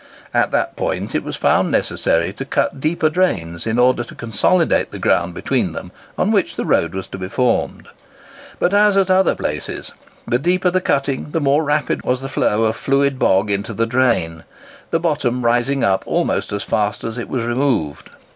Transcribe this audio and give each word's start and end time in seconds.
At 0.33 0.49
that 0.49 0.75
point 0.75 1.13
it 1.13 1.23
was 1.23 1.35
found 1.35 1.69
necessary 1.69 2.33
to 2.33 2.43
cut 2.43 2.79
deeper 2.81 3.07
drains 3.07 3.67
in 3.67 3.77
order 3.77 4.03
to 4.05 4.15
consolidate 4.15 4.89
the 4.89 4.97
ground 4.97 5.35
between 5.35 5.73
them 5.73 5.91
on 6.17 6.31
which 6.31 6.55
the 6.55 6.65
road 6.65 6.95
was 6.95 7.05
to 7.09 7.19
be 7.19 7.29
formed. 7.29 7.87
But, 8.57 8.73
as 8.73 8.97
at 8.97 9.11
other 9.11 9.35
places, 9.35 9.91
the 10.27 10.39
deeper 10.39 10.71
the 10.71 10.81
cutting 10.81 11.29
the 11.33 11.39
more 11.39 11.63
rapid 11.63 12.01
was 12.01 12.21
the 12.21 12.29
flow 12.29 12.63
of 12.63 12.75
fluid 12.77 13.19
bog 13.19 13.51
into 13.51 13.75
the 13.75 13.85
drain, 13.85 14.43
the 14.89 14.99
bottom 14.99 15.45
rising 15.45 15.83
up 15.83 16.01
almost 16.07 16.51
as 16.51 16.63
fast 16.63 17.03
as 17.03 17.19
it 17.19 17.29
was 17.29 17.45
removed. 17.45 18.09